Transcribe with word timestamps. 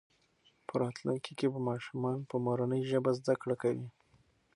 په 0.67 0.73
راتلونکي 0.81 1.31
کې 1.39 1.47
به 1.53 1.59
ماشومان 1.69 2.17
په 2.29 2.35
مورنۍ 2.45 2.81
ژبه 2.91 3.11
زده 3.19 3.33
کړه 3.41 3.55
کوي. 3.61 3.87